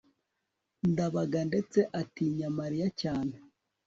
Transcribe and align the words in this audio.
ndabaga 0.91 1.39
ndetse 1.49 1.79
atinya 2.01 2.47
mariya 2.59 2.87
cyane 3.01 3.33